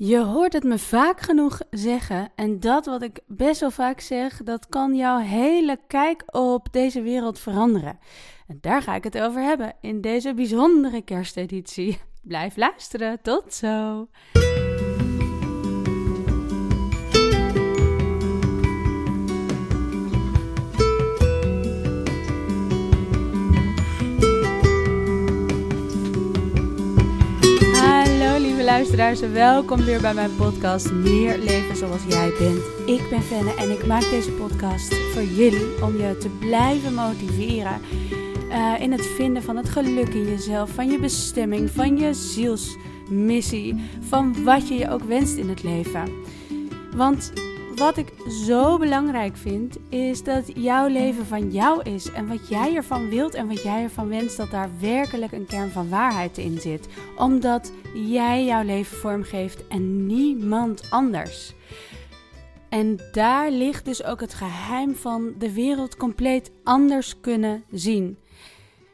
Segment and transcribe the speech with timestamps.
[0.00, 4.42] Je hoort het me vaak genoeg zeggen en dat wat ik best wel vaak zeg,
[4.42, 7.98] dat kan jouw hele kijk op deze wereld veranderen.
[8.46, 11.98] En daar ga ik het over hebben in deze bijzondere kersteditie.
[12.22, 14.06] Blijf luisteren, tot zo!
[28.78, 32.62] Luisteraars welkom weer bij mijn podcast Meer leven zoals jij bent.
[32.86, 37.80] Ik ben Fenne en ik maak deze podcast voor jullie om je te blijven motiveren
[38.48, 43.74] uh, in het vinden van het geluk in jezelf, van je bestemming, van je zielsmissie,
[44.00, 46.12] van wat je je ook wenst in het leven.
[46.96, 47.32] Want
[47.78, 48.12] wat ik
[48.46, 52.10] zo belangrijk vind, is dat jouw leven van jou is.
[52.10, 55.70] En wat jij ervan wilt en wat jij ervan wenst, dat daar werkelijk een kern
[55.70, 56.88] van waarheid in zit.
[57.16, 61.54] Omdat jij jouw leven vormgeeft en niemand anders.
[62.68, 68.18] En daar ligt dus ook het geheim van de wereld compleet anders kunnen zien.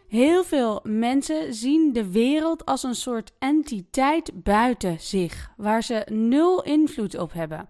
[0.09, 6.63] Heel veel mensen zien de wereld als een soort entiteit buiten zich, waar ze nul
[6.63, 7.69] invloed op hebben.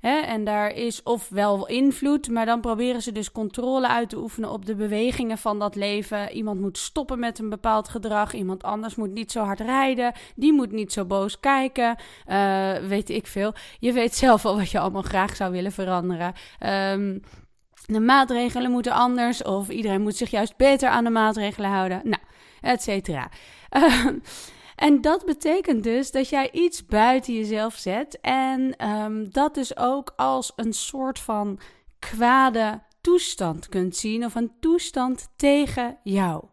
[0.00, 4.66] En daar is ofwel invloed, maar dan proberen ze dus controle uit te oefenen op
[4.66, 6.32] de bewegingen van dat leven.
[6.32, 10.52] Iemand moet stoppen met een bepaald gedrag, iemand anders moet niet zo hard rijden, die
[10.52, 13.54] moet niet zo boos kijken, uh, weet ik veel.
[13.78, 16.32] Je weet zelf al wat je allemaal graag zou willen veranderen.
[16.66, 17.20] Um,
[17.86, 22.00] de maatregelen moeten anders of iedereen moet zich juist beter aan de maatregelen houden.
[22.04, 22.22] Nou,
[22.60, 23.30] et cetera.
[23.68, 24.14] Ehm,
[24.78, 30.12] en dat betekent dus dat jij iets buiten jezelf zet en um, dat dus ook
[30.16, 31.60] als een soort van
[31.98, 36.44] kwade toestand kunt zien of een toestand tegen jou.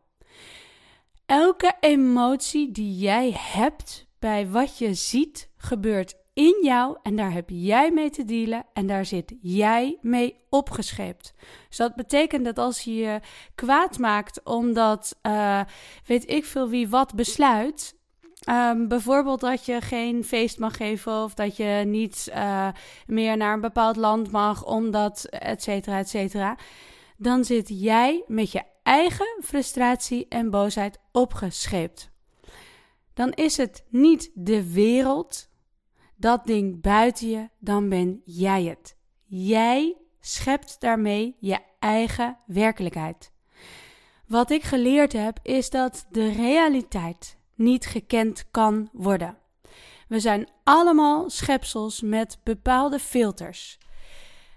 [1.25, 7.49] Elke emotie die jij hebt bij wat je ziet, gebeurt in jou en daar heb
[7.49, 11.33] jij mee te dealen en daar zit jij mee opgescheept.
[11.67, 13.19] Dus dat betekent dat als je je
[13.55, 15.61] kwaad maakt omdat uh,
[16.05, 17.95] weet ik veel wie wat besluit,
[18.49, 22.67] um, bijvoorbeeld dat je geen feest mag geven of dat je niet uh,
[23.07, 26.57] meer naar een bepaald land mag omdat et cetera, et cetera,
[27.17, 32.11] dan zit jij met je eigen frustratie en boosheid opgescheept.
[33.13, 35.49] Dan is het niet de wereld
[36.15, 38.97] dat ding buiten je, dan ben jij het.
[39.25, 43.31] Jij schept daarmee je eigen werkelijkheid.
[44.27, 49.37] Wat ik geleerd heb, is dat de realiteit niet gekend kan worden.
[50.07, 53.77] We zijn allemaal schepsels met bepaalde filters.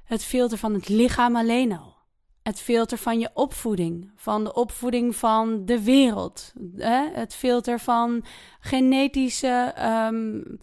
[0.05, 1.97] Het filter van het lichaam alleen al.
[2.43, 6.53] Het filter van je opvoeding, van de opvoeding van de wereld.
[7.13, 8.25] Het filter van
[8.61, 9.75] genetische
[10.13, 10.59] um,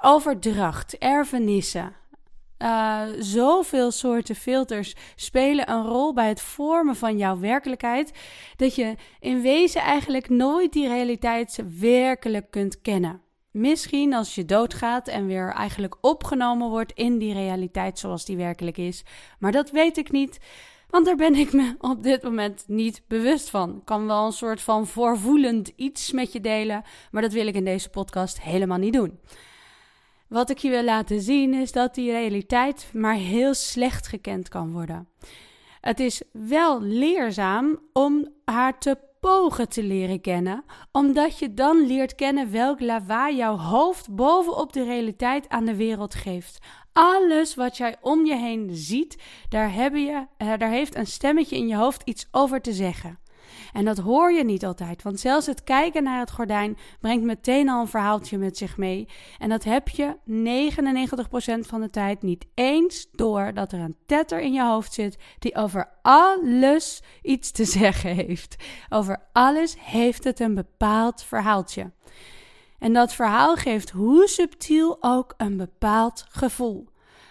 [0.00, 1.92] Overdracht, erfenissen.
[2.62, 8.12] Uh, zoveel soorten filters spelen een rol bij het vormen van jouw werkelijkheid,
[8.56, 13.22] dat je in wezen eigenlijk nooit die realiteit werkelijk kunt kennen.
[13.50, 18.76] Misschien als je doodgaat en weer eigenlijk opgenomen wordt in die realiteit zoals die werkelijk
[18.76, 19.02] is.
[19.38, 20.38] Maar dat weet ik niet,
[20.90, 23.76] want daar ben ik me op dit moment niet bewust van.
[23.76, 27.54] Ik kan wel een soort van voorvoelend iets met je delen, maar dat wil ik
[27.54, 29.18] in deze podcast helemaal niet doen.
[30.28, 34.72] Wat ik je wil laten zien is dat die realiteit maar heel slecht gekend kan
[34.72, 35.08] worden.
[35.80, 42.14] Het is wel leerzaam om haar te pogen te leren kennen, omdat je dan leert
[42.14, 46.58] kennen welk lawaai jouw hoofd bovenop de realiteit aan de wereld geeft.
[46.92, 51.56] Alles wat jij om je heen ziet, daar, heb je, eh, daar heeft een stemmetje
[51.56, 53.18] in je hoofd iets over te zeggen.
[53.72, 57.68] En dat hoor je niet altijd, want zelfs het kijken naar het gordijn brengt meteen
[57.68, 59.08] al een verhaaltje met zich mee.
[59.38, 60.16] En dat heb je
[61.64, 65.18] 99% van de tijd niet eens door dat er een tetter in je hoofd zit
[65.38, 68.56] die over alles iets te zeggen heeft.
[68.88, 71.92] Over alles heeft het een bepaald verhaaltje.
[72.78, 76.88] En dat verhaal geeft hoe subtiel ook een bepaald gevoel.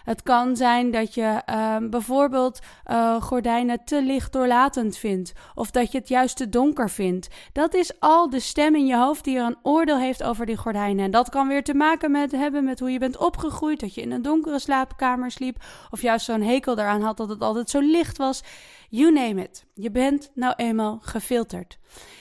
[0.08, 2.58] Het kan zijn dat je uh, bijvoorbeeld
[2.90, 5.32] uh, gordijnen te licht doorlatend vindt.
[5.54, 7.28] Of dat je het juist te donker vindt.
[7.52, 10.56] Dat is al de stem in je hoofd die er een oordeel heeft over die
[10.56, 11.04] gordijnen.
[11.04, 13.80] En dat kan weer te maken met, hebben met hoe je bent opgegroeid.
[13.80, 15.64] Dat je in een donkere slaapkamer sliep.
[15.90, 18.42] Of juist zo'n hekel daaraan had dat het altijd zo licht was.
[18.88, 19.64] You name it.
[19.74, 21.78] Je bent nou eenmaal gefilterd.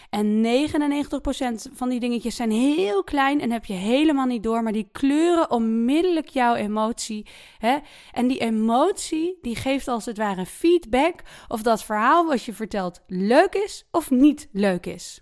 [0.09, 4.71] En 99% van die dingetjes zijn heel klein en heb je helemaal niet door, maar
[4.71, 7.25] die kleuren onmiddellijk jouw emotie.
[7.57, 7.77] Hè?
[8.11, 13.01] En die emotie die geeft als het ware feedback of dat verhaal wat je vertelt
[13.07, 15.21] leuk is of niet leuk is.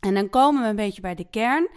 [0.00, 1.68] En dan komen we een beetje bij de kern.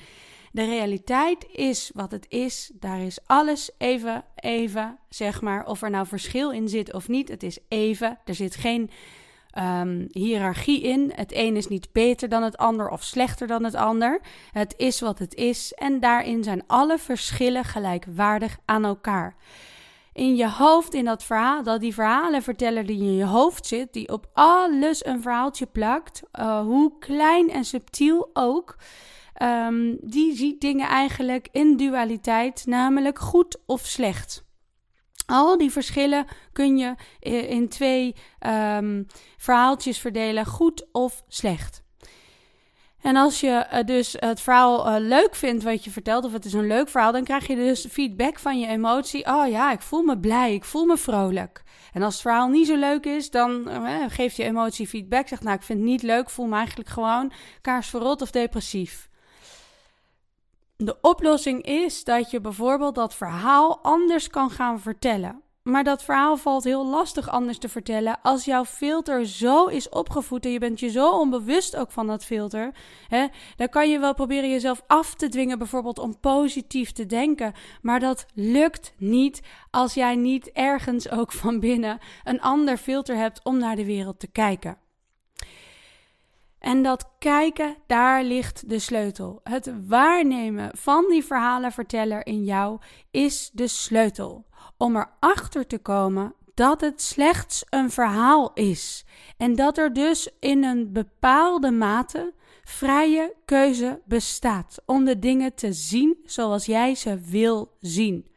[0.52, 2.72] De realiteit is wat het is.
[2.74, 5.66] Daar is alles even, even, zeg maar.
[5.66, 8.20] Of er nou verschil in zit of niet, het is even.
[8.26, 8.90] Er zit geen
[9.62, 11.12] um, hiërarchie in.
[11.16, 14.22] Het een is niet beter dan het ander of slechter dan het ander.
[14.52, 15.74] Het is wat het is.
[15.74, 19.36] En daarin zijn alle verschillen gelijkwaardig aan elkaar
[20.20, 24.12] in je hoofd, in dat verhaal, dat die verhalenverteller die in je hoofd zit, die
[24.12, 28.76] op alles een verhaaltje plakt, uh, hoe klein en subtiel ook,
[29.42, 34.48] um, die ziet dingen eigenlijk in dualiteit, namelijk goed of slecht.
[35.30, 36.96] Al die verschillen kun je
[37.48, 38.16] in twee
[38.48, 41.84] um, verhaaltjes verdelen, goed of slecht.
[43.02, 46.46] En als je uh, dus het verhaal uh, leuk vindt wat je vertelt, of het
[46.46, 49.26] is een leuk verhaal, dan krijg je dus feedback van je emotie.
[49.26, 51.64] Oh ja, ik voel me blij, ik voel me vrolijk.
[51.94, 55.28] En als het verhaal niet zo leuk is, dan uh, geeft je emotie feedback.
[55.28, 57.32] Zegt, nou, ik vind het niet leuk, voel me eigenlijk gewoon
[57.62, 59.09] kaarsverrot of depressief.
[60.84, 65.42] De oplossing is dat je bijvoorbeeld dat verhaal anders kan gaan vertellen.
[65.64, 70.46] Maar dat verhaal valt heel lastig anders te vertellen als jouw filter zo is opgevoed
[70.46, 72.76] en je bent je zo onbewust ook van dat filter.
[73.08, 77.54] Hè, dan kan je wel proberen jezelf af te dwingen, bijvoorbeeld om positief te denken.
[77.82, 79.42] Maar dat lukt niet
[79.72, 84.20] als jij niet ergens ook van binnen een ander filter hebt om naar de wereld
[84.20, 84.78] te kijken.
[86.60, 89.40] En dat kijken, daar ligt de sleutel.
[89.44, 92.80] Het waarnemen van die verhalenverteller in jou
[93.12, 94.46] is de sleutel
[94.78, 99.06] om erachter te komen dat het slechts een verhaal is.
[99.38, 102.34] En dat er dus in een bepaalde mate
[102.64, 108.28] vrije keuze bestaat om de dingen te zien zoals jij ze wil zien.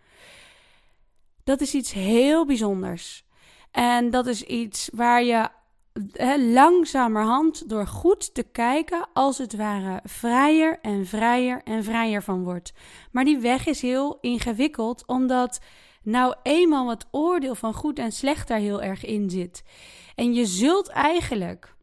[1.44, 3.24] Dat is iets heel bijzonders.
[3.70, 5.48] En dat is iets waar je
[6.36, 12.72] langzamerhand door goed te kijken, als het ware vrijer en vrijer en vrijer van wordt.
[13.10, 15.60] Maar die weg is heel ingewikkeld, omdat
[16.02, 19.62] nou eenmaal het oordeel van goed en slecht daar heel erg in zit.
[20.14, 21.74] En je zult eigenlijk,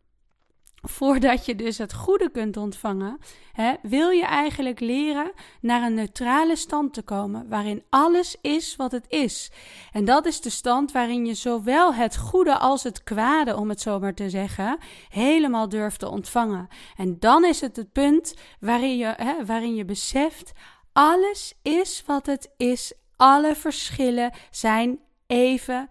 [0.81, 3.17] voordat je dus het goede kunt ontvangen,
[3.51, 5.31] hè, wil je eigenlijk leren
[5.61, 9.51] naar een neutrale stand te komen, waarin alles is wat het is.
[9.91, 13.81] En dat is de stand waarin je zowel het goede als het kwade, om het
[13.81, 14.77] zo maar te zeggen,
[15.09, 16.67] helemaal durft te ontvangen.
[16.97, 20.51] En dan is het het punt waarin je, hè, waarin je beseft.
[20.93, 25.89] Alles is wat het is alle verschillen zijn even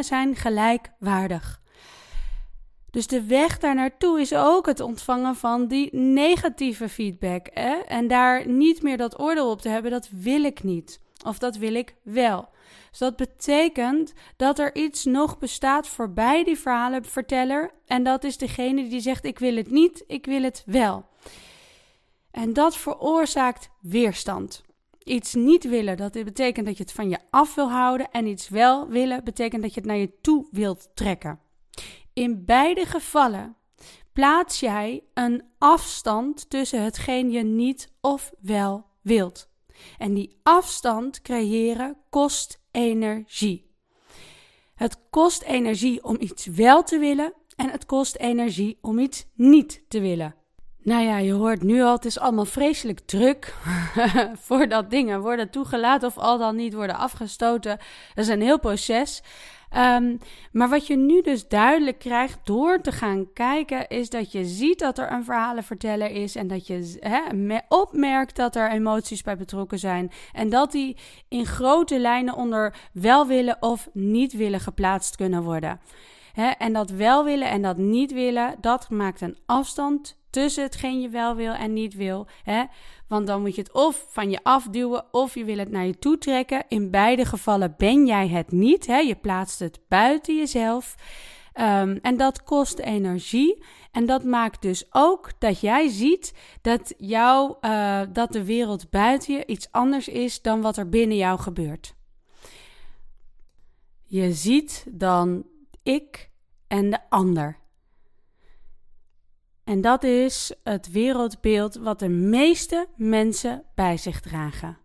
[0.00, 1.60] zijn gelijkwaardig.
[2.90, 7.46] Dus de weg daar naartoe is ook het ontvangen van die negatieve feedback.
[7.52, 7.74] Hè?
[7.74, 11.00] En daar niet meer dat oordeel op te hebben, dat wil ik niet.
[11.24, 12.48] Of dat wil ik wel.
[12.90, 17.70] Dus dat betekent dat er iets nog bestaat voorbij die verhalenverteller.
[17.86, 21.04] En dat is degene die zegt: Ik wil het niet, ik wil het wel.
[22.30, 24.64] En dat veroorzaakt weerstand.
[25.02, 28.10] Iets niet willen, dat betekent dat je het van je af wil houden.
[28.10, 31.40] En iets wel willen, betekent dat je het naar je toe wilt trekken.
[32.16, 33.56] In beide gevallen
[34.12, 39.48] plaats jij een afstand tussen hetgeen je niet of wel wilt.
[39.98, 43.70] En die afstand creëren kost energie.
[44.74, 49.84] Het kost energie om iets wel te willen en het kost energie om iets niet
[49.88, 50.34] te willen.
[50.78, 53.54] Nou ja, je hoort nu al, het is allemaal vreselijk druk
[54.46, 57.78] voordat dingen worden toegelaten of al dan niet worden afgestoten.
[58.14, 59.22] Dat is een heel proces.
[59.76, 60.18] Um,
[60.52, 64.78] maar wat je nu dus duidelijk krijgt door te gaan kijken, is dat je ziet
[64.78, 70.12] dat er een verhalenverteller is en dat je opmerkt dat er emoties bij betrokken zijn.
[70.32, 70.96] En dat die
[71.28, 75.80] in grote lijnen onder wel willen of niet willen geplaatst kunnen worden.
[76.58, 81.08] En dat wel willen en dat niet willen, dat maakt een afstand tussen hetgeen je
[81.08, 82.26] wel wil en niet wil.
[82.42, 82.64] Hè?
[83.08, 85.98] Want dan moet je het of van je afduwen of je wil het naar je
[85.98, 86.64] toe trekken.
[86.68, 88.86] In beide gevallen ben jij het niet.
[88.86, 88.98] Hè?
[88.98, 90.94] Je plaatst het buiten jezelf.
[91.60, 93.62] Um, en dat kost energie.
[93.92, 99.34] En dat maakt dus ook dat jij ziet dat, jou, uh, dat de wereld buiten
[99.34, 101.94] je iets anders is dan wat er binnen jou gebeurt.
[104.04, 105.46] Je ziet dan
[105.82, 106.30] ik
[106.68, 107.64] en de ander.
[109.66, 114.78] En dat is het wereldbeeld wat de meeste mensen bij zich dragen.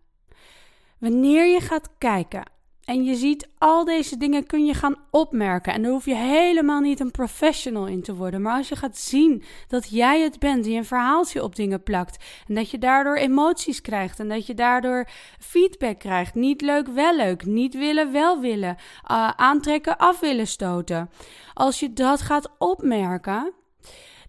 [0.98, 2.42] Wanneer je gaat kijken
[2.84, 5.72] en je ziet al deze dingen, kun je gaan opmerken.
[5.72, 8.42] En daar hoef je helemaal niet een professional in te worden.
[8.42, 12.24] Maar als je gaat zien dat jij het bent die een verhaaltje op dingen plakt.
[12.48, 14.18] En dat je daardoor emoties krijgt.
[14.18, 15.08] En dat je daardoor
[15.38, 16.34] feedback krijgt.
[16.34, 17.44] Niet leuk, wel leuk.
[17.44, 18.76] Niet willen, wel willen.
[19.10, 21.10] Uh, aantrekken, af willen stoten.
[21.54, 23.52] Als je dat gaat opmerken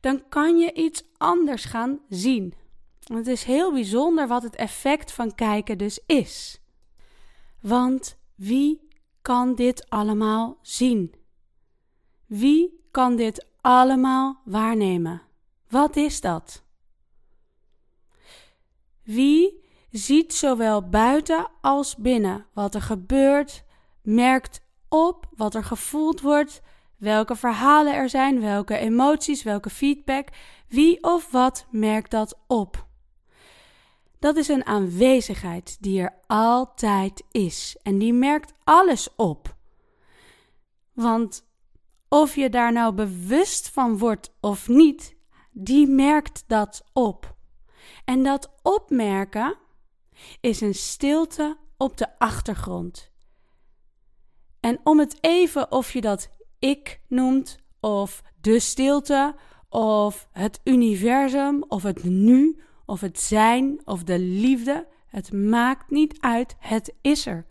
[0.03, 2.53] dan kan je iets anders gaan zien.
[3.03, 6.62] Het is heel bijzonder wat het effect van kijken dus is.
[7.60, 8.88] Want wie
[9.22, 11.13] kan dit allemaal zien?
[12.25, 15.22] Wie kan dit allemaal waarnemen?
[15.69, 16.63] Wat is dat?
[19.03, 23.63] Wie ziet zowel buiten als binnen wat er gebeurt,
[24.01, 26.62] merkt op wat er gevoeld wordt,
[27.03, 30.27] welke verhalen er zijn, welke emoties, welke feedback.
[30.67, 32.88] Wie of wat merkt dat op?
[34.19, 39.55] Dat is een aanwezigheid die er altijd is en die merkt alles op.
[40.93, 41.45] Want
[42.10, 45.15] of je daar nou bewust van wordt of niet,
[45.51, 47.36] die merkt dat op.
[48.05, 49.57] En dat opmerken
[50.41, 53.12] is een stilte op de achtergrond.
[54.60, 56.31] En om het even of je dat
[56.63, 59.36] ik noemt, of de stilte,
[59.70, 66.17] of het universum, of het nu, of het zijn, of de liefde, het maakt niet
[66.20, 67.46] uit, het is er.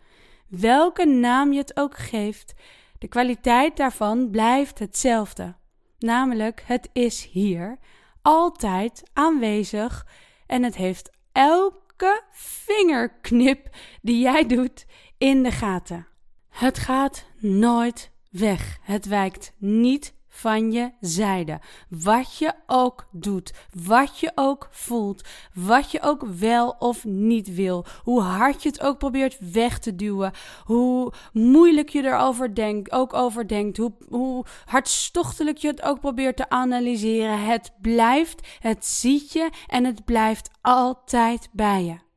[0.49, 2.54] Welke naam je het ook geeft,
[2.99, 5.54] de kwaliteit daarvan blijft hetzelfde.
[5.99, 7.78] Namelijk, het is hier,
[8.23, 10.07] altijd aanwezig
[10.47, 13.69] en het heeft elke vingerknip
[14.02, 14.87] die jij doet
[15.19, 16.07] in de gaten.
[16.49, 18.78] Het gaat nooit weg.
[18.82, 21.60] Het wijkt niet van je zijde.
[21.88, 23.52] Wat je ook doet,
[23.84, 28.80] wat je ook voelt, wat je ook wel of niet wil, hoe hard je het
[28.80, 30.32] ook probeert weg te duwen,
[30.64, 36.36] hoe moeilijk je erover denkt, ook over denkt, hoe, hoe hartstochtelijk je het ook probeert
[36.36, 37.44] te analyseren.
[37.44, 42.10] Het blijft, het ziet je en het blijft altijd bij je.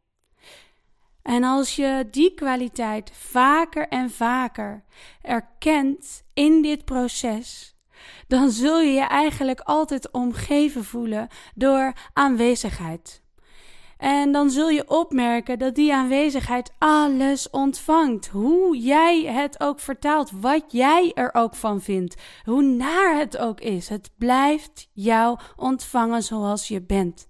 [1.26, 4.84] En als je die kwaliteit vaker en vaker
[5.22, 7.76] erkent in dit proces,
[8.28, 13.24] dan zul je je eigenlijk altijd omgeven voelen door aanwezigheid.
[13.98, 18.28] En dan zul je opmerken dat die aanwezigheid alles ontvangt.
[18.28, 23.62] Hoe jij het ook vertaalt, wat jij er ook van vindt, hoe naar het ook
[23.62, 23.90] is.
[23.90, 27.28] Het blijft jou ontvangen zoals je bent.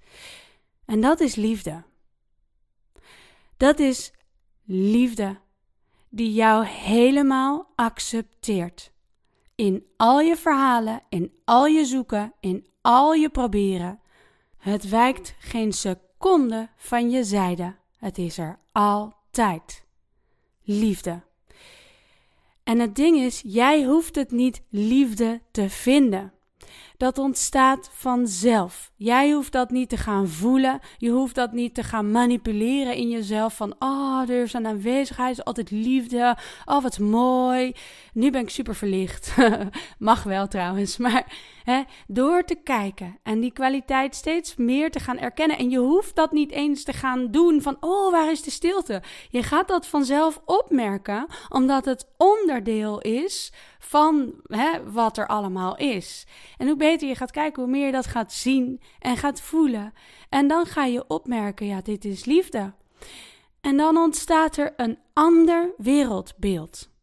[0.85, 1.83] En dat is liefde.
[3.57, 4.12] Dat is
[4.63, 5.38] liefde
[6.09, 8.91] die jou helemaal accepteert.
[9.55, 14.00] In al je verhalen, in al je zoeken, in al je proberen.
[14.57, 17.75] Het wijkt geen seconde van je zijde.
[17.97, 19.85] Het is er altijd.
[20.63, 21.21] Liefde.
[22.63, 26.33] En het ding is, jij hoeft het niet liefde te vinden
[26.98, 28.91] dat ontstaat vanzelf.
[28.96, 30.79] Jij hoeft dat niet te gaan voelen.
[30.98, 33.55] Je hoeft dat niet te gaan manipuleren in jezelf.
[33.55, 36.38] Van, oh, er is een aanwezigheid, is altijd liefde.
[36.65, 37.74] Oh, wat mooi.
[38.13, 39.36] Nu ben ik super verlicht.
[39.98, 40.98] Mag wel trouwens.
[41.05, 41.25] Maar
[41.63, 45.58] hè, door te kijken en die kwaliteit steeds meer te gaan erkennen.
[45.58, 49.01] En je hoeft dat niet eens te gaan doen van, oh, waar is de stilte?
[49.29, 53.53] Je gaat dat vanzelf opmerken, omdat het onderdeel is
[53.87, 56.25] van hè, wat er allemaal is.
[56.57, 59.93] En hoe beter je gaat kijken, hoe meer je dat gaat zien en gaat voelen.
[60.29, 62.73] En dan ga je opmerken, ja, dit is liefde.
[63.61, 66.93] En dan ontstaat er een ander wereldbeeld.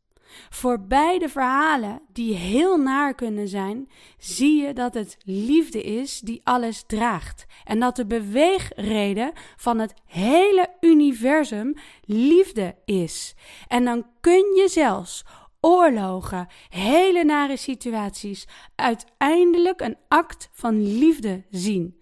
[0.50, 6.40] Voor beide verhalen, die heel naar kunnen zijn, zie je dat het liefde is die
[6.44, 7.46] alles draagt.
[7.64, 11.74] En dat de beweegreden van het hele universum
[12.04, 13.34] liefde is.
[13.68, 15.24] En dan kun je zelfs
[15.64, 22.00] oorlogen, hele nare situaties, uiteindelijk een act van liefde zien.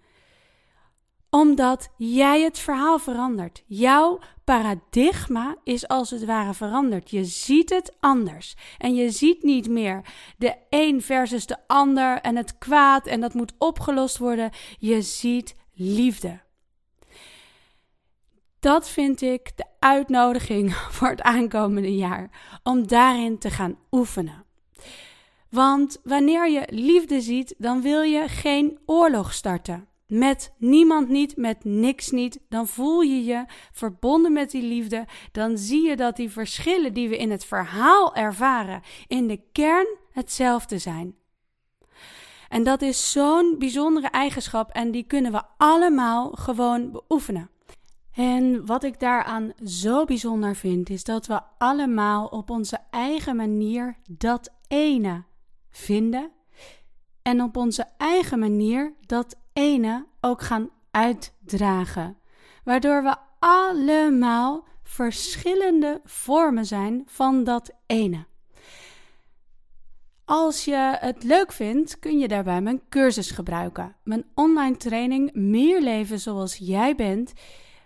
[1.31, 3.63] Omdat jij het verhaal verandert.
[3.67, 7.11] Jouw paradigma is als het ware veranderd.
[7.11, 8.57] Je ziet het anders.
[8.79, 10.03] En je ziet niet meer
[10.39, 14.51] de een versus de ander en het kwaad en dat moet opgelost worden.
[14.79, 16.41] Je ziet liefde.
[18.61, 22.31] Dat vind ik de uitnodiging voor het aankomende jaar.
[22.63, 24.45] Om daarin te gaan oefenen.
[25.51, 29.89] Want wanneer je liefde ziet, dan wil je geen oorlog starten.
[30.07, 32.41] Met niemand niet, met niks niet.
[32.49, 35.07] Dan voel je je verbonden met die liefde.
[35.33, 39.97] Dan zie je dat die verschillen die we in het verhaal ervaren, in de kern
[40.13, 41.15] hetzelfde zijn.
[42.49, 47.51] En dat is zo'n bijzondere eigenschap en die kunnen we allemaal gewoon beoefenen.
[48.15, 53.97] En wat ik daaraan zo bijzonder vind, is dat we allemaal op onze eigen manier
[54.09, 55.25] dat ene
[55.71, 56.31] vinden.
[57.23, 62.17] En op onze eigen manier dat ene ook gaan uitdragen.
[62.65, 68.29] Waardoor we allemaal verschillende vormen zijn van dat ene.
[70.25, 73.97] Als je het leuk vindt, kun je daarbij mijn cursus gebruiken.
[74.03, 77.33] Mijn online training Meer leven zoals jij bent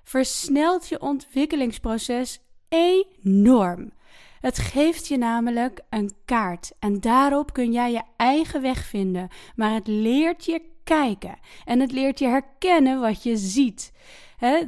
[0.05, 3.93] versnelt je ontwikkelingsproces enorm.
[4.41, 9.73] Het geeft je namelijk een kaart en daarop kun jij je eigen weg vinden, maar
[9.73, 13.93] het leert je kijken en het leert je herkennen wat je ziet.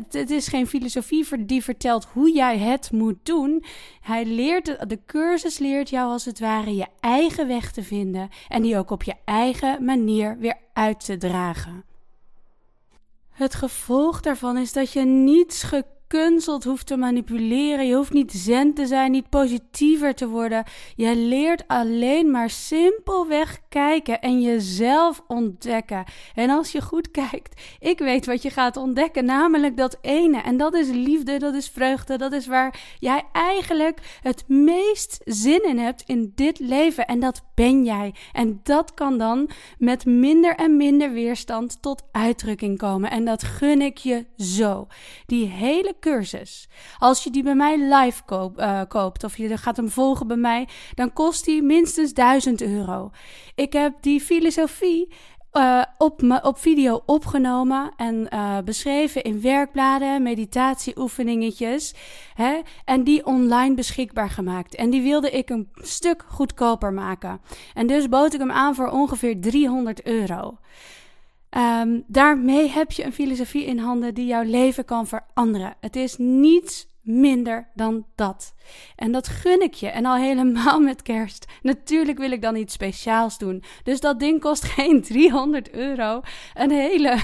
[0.08, 3.64] Het is geen filosofie die vertelt hoe jij het moet doen.
[4.00, 8.62] Hij leert, de cursus leert jou als het ware je eigen weg te vinden en
[8.62, 11.84] die ook op je eigen manier weer uit te dragen.
[13.36, 15.62] Het gevolg daarvan is dat je niets
[16.08, 17.86] gekunsteld hoeft te manipuleren.
[17.86, 20.64] Je hoeft niet zen te zijn, niet positiever te worden.
[20.96, 26.04] Je leert alleen maar simpelweg kijken en jezelf ontdekken.
[26.34, 30.40] En als je goed kijkt, ik weet wat je gaat ontdekken, namelijk dat ene.
[30.40, 35.62] En dat is liefde, dat is vreugde, dat is waar jij eigenlijk het meest zin
[35.62, 37.06] in hebt in dit leven.
[37.06, 38.14] En dat ben jij.
[38.32, 39.48] En dat kan dan
[39.78, 43.10] met minder en minder weerstand tot uitdrukking komen.
[43.10, 44.86] En dat gun ik je zo.
[45.26, 48.22] Die hele cursus, als je die bij mij live
[48.56, 53.10] uh, koopt of je gaat hem volgen bij mij, dan kost die minstens 1000 euro.
[53.54, 55.08] Ik heb die filosofie
[55.56, 61.94] uh, op, op video opgenomen en uh, beschreven in werkbladen, meditatieoefeningetjes.
[62.34, 64.74] Hè, en die online beschikbaar gemaakt.
[64.74, 67.40] En die wilde ik een stuk goedkoper maken.
[67.74, 70.58] En dus bood ik hem aan voor ongeveer 300 euro.
[71.56, 75.74] Um, daarmee heb je een filosofie in handen die jouw leven kan veranderen.
[75.80, 78.54] Het is niets minder dan dat.
[78.96, 79.88] En dat gun ik je.
[79.88, 81.46] En al helemaal met kerst.
[81.62, 83.62] Natuurlijk wil ik dan iets speciaals doen.
[83.82, 86.20] Dus dat ding kost geen 300 euro.
[86.54, 87.18] Een hele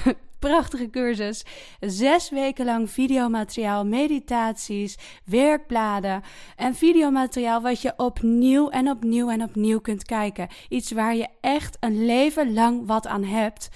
[0.49, 1.45] prachtige cursus.
[1.79, 6.21] Zes weken lang videomateriaal, meditaties, werkbladen
[6.55, 10.47] en videomateriaal wat je opnieuw en opnieuw en opnieuw kunt kijken.
[10.69, 13.69] Iets waar je echt een leven lang wat aan hebt.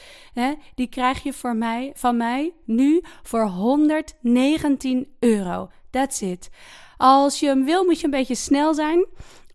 [0.75, 5.69] Die krijg je voor mij, van mij nu voor 119 euro.
[5.89, 6.49] That's it.
[6.97, 9.05] Als je hem wil, moet je een beetje snel zijn.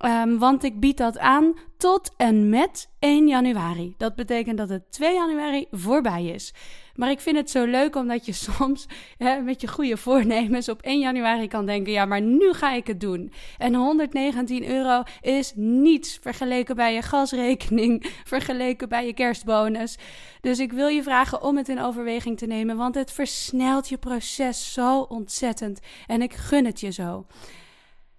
[0.05, 3.95] Um, want ik bied dat aan tot en met 1 januari.
[3.99, 6.55] Dat betekent dat het 2 januari voorbij is.
[6.95, 10.83] Maar ik vind het zo leuk omdat je soms hè, met je goede voornemens op
[10.83, 13.33] 1 januari kan denken: ja, maar nu ga ik het doen.
[13.59, 19.99] En 119 euro is niets vergeleken bij je gasrekening, vergeleken bij je kerstbonus.
[20.41, 23.99] Dus ik wil je vragen om het in overweging te nemen, want het versnelt je
[23.99, 25.81] proces zo ontzettend.
[26.07, 27.27] En ik gun het je zo.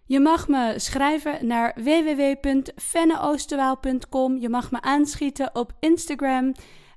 [0.06, 4.38] Je mag me schrijven naar www.fenneoosterwaal.com.
[4.38, 6.54] Je mag me aanschieten op Instagram.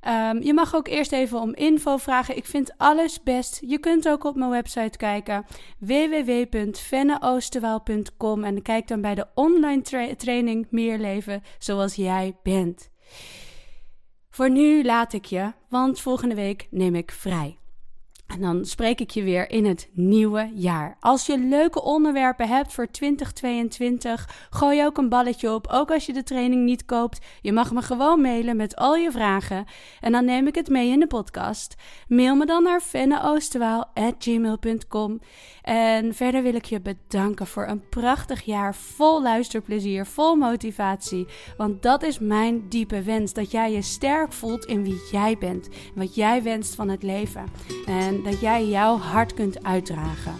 [0.09, 2.37] Um, je mag ook eerst even om info vragen.
[2.37, 3.61] Ik vind alles best.
[3.66, 5.45] Je kunt ook op mijn website kijken:
[5.79, 12.90] www.venneoosterwaal.com en kijk dan bij de online tra training Meer leven zoals jij bent.
[14.31, 17.59] Voor nu laat ik je, want volgende week neem ik vrij.
[18.27, 20.97] En dan spreek ik je weer in het nieuwe jaar.
[21.01, 25.67] Als je leuke onderwerpen hebt voor 2022, gooi ook een balletje op.
[25.67, 27.27] Ook als je de training niet koopt.
[27.41, 29.65] Je mag me gewoon mailen met al je vragen.
[30.01, 31.75] En dan neem ik het mee in de podcast.
[32.09, 35.21] Mail me dan naar fenneoosterwaal.gmail.com.
[35.62, 41.27] En verder wil ik je bedanken voor een prachtig jaar vol luisterplezier, vol motivatie.
[41.57, 45.69] Want dat is mijn diepe wens: dat jij je sterk voelt in wie jij bent.
[45.95, 47.45] Wat jij wenst van het leven.
[47.87, 50.35] En dat jij jouw hart kunt uitdragen.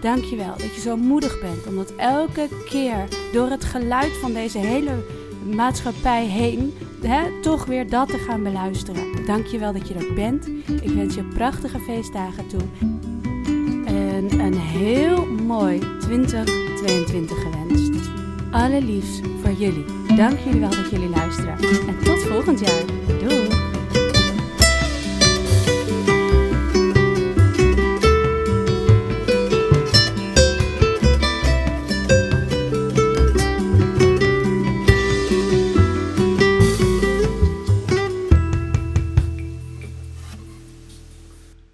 [0.00, 4.58] Dankjewel dat je zo moedig bent om dat elke keer door het geluid van deze
[4.58, 5.04] hele
[5.54, 9.26] maatschappij heen hè, toch weer dat te gaan beluisteren.
[9.26, 10.46] Dankjewel dat je er bent.
[10.82, 12.60] Ik wens je prachtige feestdagen toe.
[13.84, 18.08] En een heel mooi 2022 gewenst.
[18.50, 19.84] Allerliefst voor jullie.
[20.16, 21.58] Dank jullie wel dat jullie luisteren.
[21.88, 22.84] En tot volgend jaar.
[23.18, 23.39] Doei!